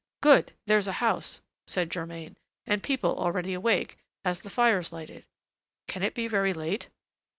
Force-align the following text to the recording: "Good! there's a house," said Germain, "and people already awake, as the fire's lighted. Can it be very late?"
"Good! 0.21 0.53
there's 0.65 0.87
a 0.87 0.93
house," 0.97 1.41
said 1.67 1.91
Germain, 1.91 2.35
"and 2.65 2.81
people 2.81 3.15
already 3.19 3.53
awake, 3.53 3.99
as 4.25 4.39
the 4.39 4.49
fire's 4.49 4.91
lighted. 4.91 5.27
Can 5.87 6.01
it 6.01 6.15
be 6.15 6.27
very 6.27 6.53
late?" 6.55 6.89